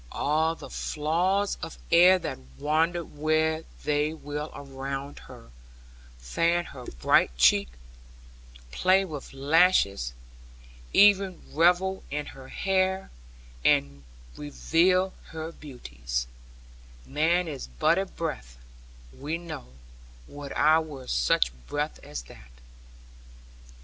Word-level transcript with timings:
Ah, 0.11 0.55
the 0.55 0.67
flaws 0.71 1.59
of 1.61 1.77
air 1.91 2.17
that 2.17 2.39
wander 2.57 3.05
where 3.05 3.65
they 3.83 4.15
will 4.15 4.49
around 4.55 5.19
her, 5.19 5.51
fan 6.17 6.65
her 6.65 6.85
bright 6.85 7.37
cheek, 7.37 7.69
play 8.71 9.05
with 9.05 9.31
lashes, 9.31 10.13
even 10.91 11.43
revel 11.53 12.03
in 12.09 12.25
her 12.25 12.47
hair 12.47 13.11
and 13.63 14.03
reveal 14.35 15.13
her 15.25 15.51
beauties 15.51 16.25
man 17.05 17.47
is 17.47 17.67
but 17.77 17.99
a 17.99 18.07
breath, 18.07 18.57
we 19.13 19.37
know, 19.37 19.67
would 20.27 20.51
I 20.53 20.79
were 20.79 21.05
such 21.05 21.51
breath 21.67 21.99
as 22.03 22.23
that! 22.23 22.49